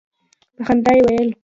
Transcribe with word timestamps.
په 0.55 0.61
خندا 0.67 0.91
یې 0.97 1.01
ویل. 1.07 1.29